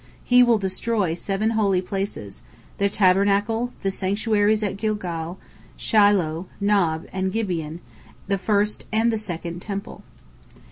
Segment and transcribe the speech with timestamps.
[0.23, 5.37] He will destroy seven holy places—the Tabernacle, the sanctuaries at Gilgal,
[5.77, 7.81] Shiloh, Nob, and Gibeon, and
[8.27, 10.01] the first and the second Temple."